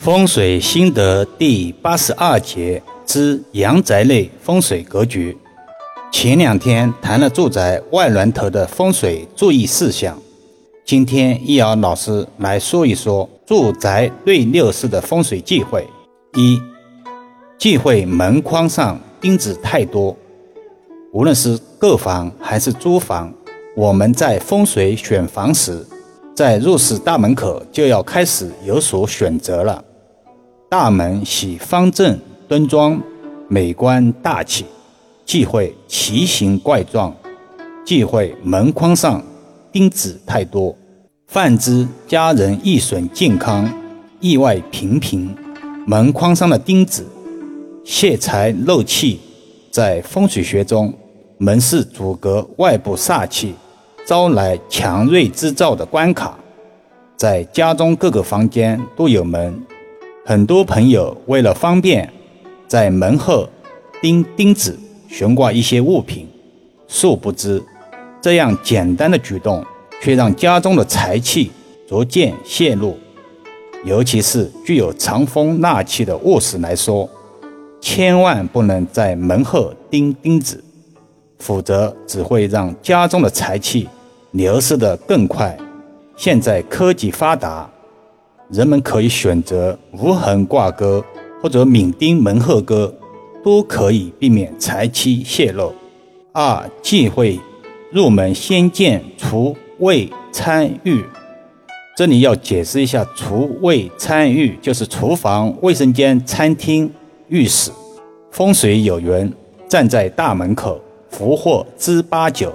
[0.00, 5.36] 风水心得第八十二节之阳宅内风水格局。
[6.10, 10.16] 前两天谈了住宅外峦头的风水注意事项，
[10.86, 15.86] 今天易遥老师来说一说住宅内六室的风水忌讳。
[16.34, 16.58] 一、
[17.58, 20.16] 忌讳门框上钉子太多。
[21.12, 23.30] 无论是购房还是租房，
[23.76, 25.86] 我们在风水选房时，
[26.34, 29.84] 在入室大门口就要开始有所选择了。
[30.70, 32.16] 大门喜方正
[32.46, 33.02] 端庄，
[33.48, 34.64] 美观大气，
[35.26, 37.12] 忌讳奇形怪状，
[37.84, 39.20] 忌讳门框上
[39.72, 40.76] 钉子太多，
[41.26, 43.68] 泛之家人易损健康，
[44.20, 45.34] 意外频频。
[45.88, 47.04] 门框上的钉子
[47.84, 49.18] 泄财漏气，
[49.72, 50.94] 在风水学中，
[51.38, 53.56] 门是阻隔外部煞气，
[54.06, 56.38] 招来强锐之兆的关卡，
[57.16, 59.60] 在家中各个房间都有门。
[60.30, 62.08] 很多朋友为了方便，
[62.68, 63.48] 在门后
[64.00, 66.24] 钉钉子、悬挂一些物品，
[66.86, 67.60] 殊不知，
[68.20, 69.66] 这样简单的举动
[70.00, 71.50] 却让家中的财气
[71.88, 72.96] 逐渐泄露。
[73.84, 77.10] 尤其是具有藏风纳气的卧室来说，
[77.80, 80.62] 千万不能在门后钉钉子，
[81.40, 83.88] 否则只会让家中的财气
[84.30, 85.58] 流失得更快。
[86.16, 87.68] 现在科技发达。
[88.50, 91.04] 人们可以选择无痕挂钩
[91.40, 92.92] 或者闵钉门后钩，
[93.44, 95.72] 都可以避免财气泄露。
[96.32, 97.38] 二忌讳
[97.92, 101.04] 入门先见厨卫餐浴，
[101.96, 106.90] 这里要解释一下，厨卫餐浴就是厨房、卫生间、餐厅、
[107.28, 107.70] 浴室。
[108.30, 109.32] 风水有云：
[109.68, 112.52] 站在大门口，福祸知八九。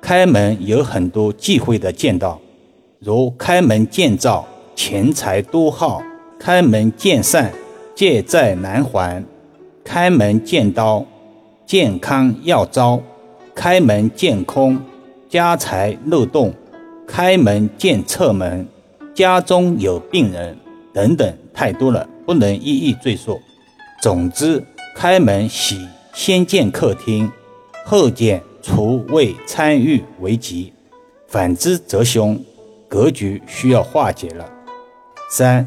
[0.00, 2.40] 开门有很多忌讳的见到，
[2.98, 4.46] 如开门见灶。
[4.82, 6.02] 钱财多耗，
[6.38, 7.52] 开门见善，
[7.94, 9.22] 借债难还；
[9.84, 11.04] 开门见刀，
[11.66, 12.98] 健康要糟；
[13.54, 14.80] 开门见空，
[15.28, 16.52] 家财漏洞；
[17.06, 18.66] 开门见侧门，
[19.12, 20.56] 家中有病人
[20.94, 23.38] 等等，太多了，不能一一赘述。
[24.00, 24.64] 总之，
[24.96, 27.30] 开门喜先见客厅，
[27.84, 30.72] 后见厨卫参与为吉；
[31.28, 32.42] 反之则凶，
[32.88, 34.50] 格局需要化解了。
[35.32, 35.64] 三，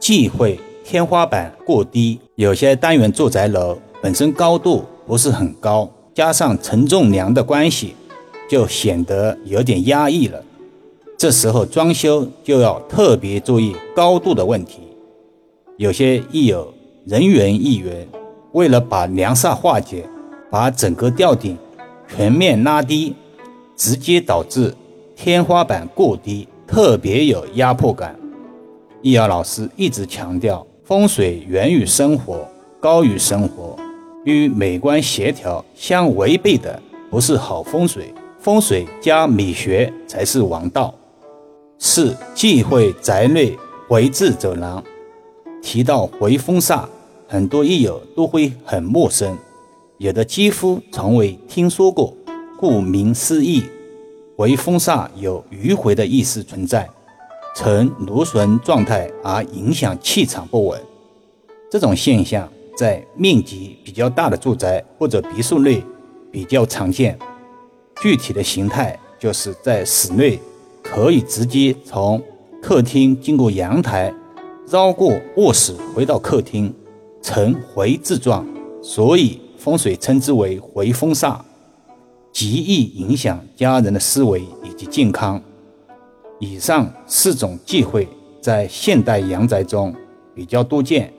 [0.00, 2.18] 忌讳天花板过低。
[2.34, 7.94] 有些单元住宅楼本身高度不是很高，加上承重梁的关系，
[8.50, 10.42] 就显得有点压抑了。
[11.16, 14.80] 这时候装修就要特别注意高度的问题。
[15.76, 16.74] 有些亦有
[17.06, 18.08] 人员议员，
[18.50, 20.04] 为了把梁煞化解，
[20.50, 21.56] 把整个吊顶
[22.08, 23.14] 全面拉低，
[23.76, 24.74] 直接导致
[25.14, 28.18] 天花板过低，特别有压迫感。
[29.04, 32.48] 易遥老师一直强调，风水源于生活，
[32.80, 33.76] 高于生活，
[34.24, 40.94] 与美观协调相违背的不是好风水，风水加美学才是王道。
[41.78, 43.54] 四忌讳宅内
[43.86, 44.82] 回字走廊。
[45.62, 46.86] 提到回风煞，
[47.28, 49.36] 很多益友都会很陌生，
[49.98, 52.14] 有的几乎从未听说过。
[52.58, 53.64] 顾名思义，
[54.34, 56.88] 回风煞有迂回的意思存在。
[57.54, 60.80] 呈螺旋状态而影响气场不稳，
[61.70, 65.80] 这种现象在面积比较大的住宅或者别墅内
[66.32, 67.16] 比较常见。
[68.02, 70.40] 具体的形态就是在室内
[70.82, 72.20] 可以直接从
[72.60, 74.12] 客厅经过阳台，
[74.68, 76.74] 绕过卧室回到客厅，
[77.22, 78.44] 呈回字状，
[78.82, 81.38] 所以风水称之为回风煞，
[82.32, 85.40] 极易影响家人的思维以及健康。
[86.38, 88.08] 以上四种忌讳
[88.40, 89.94] 在现代阳宅中
[90.34, 91.12] 比较多见，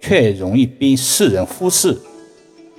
[0.00, 1.96] 却容易被世人忽视。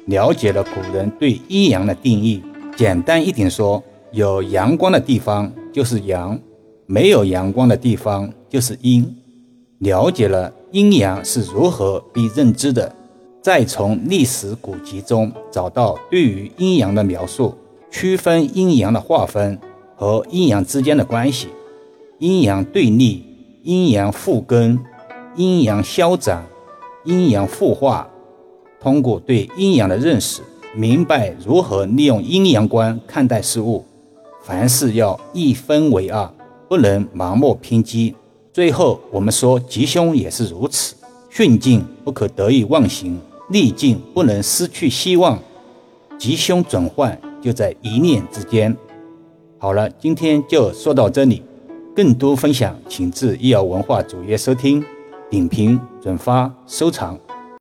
[0.06, 2.42] 了解了古人对阴阳的定义，
[2.76, 6.40] 简单一点说，有阳光的地方就是阳，
[6.86, 9.16] 没有阳光的地方就是阴。
[9.80, 12.94] 了解了阴阳是如何被认知的，
[13.42, 17.56] 再从历史古籍中找到对于阴阳的描述，
[17.92, 19.60] 区分阴阳的划分
[19.96, 21.50] 和阴阳之间的关系。
[22.20, 23.24] 阴阳对立，
[23.64, 24.78] 阴阳互根，
[25.38, 26.46] 阴阳消长，
[27.06, 28.10] 阴阳互化。
[28.82, 30.42] 通过对阴阳的认识，
[30.76, 33.86] 明白如何利用阴阳观看待事物。
[34.44, 36.30] 凡事要一分为二，
[36.68, 38.14] 不能盲目偏激。
[38.52, 40.96] 最后，我们说吉凶也是如此，
[41.30, 43.18] 顺境不可得意忘形，
[43.48, 45.40] 逆境不能失去希望。
[46.18, 48.76] 吉凶转换就在一念之间。
[49.58, 51.44] 好了，今天就说到这里。
[51.96, 54.84] 更多分享，请至易瑶文化主页收听。
[55.30, 57.16] 点评、转发、收藏。